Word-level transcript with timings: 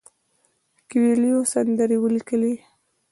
کویلیو 0.89 1.39
سندرې 1.51 1.97
ولیکلې. 1.99 2.53